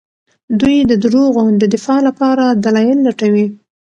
[0.59, 3.45] دوی د دروغو د دفاع لپاره دلايل لټوي.